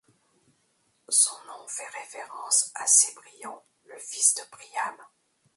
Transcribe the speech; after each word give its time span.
Son 1.09 1.35
nom 1.45 1.67
fait 1.67 1.87
référence 1.99 2.71
à 2.73 2.87
Cébrion, 2.87 3.61
le 3.85 3.99
fils 3.99 4.33
de 4.33 4.41
Priam. 4.49 4.97